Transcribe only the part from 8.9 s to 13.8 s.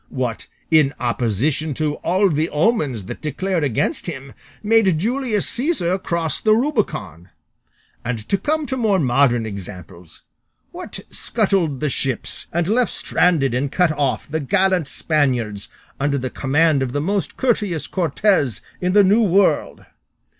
modern examples, what scuttled the ships, and left stranded and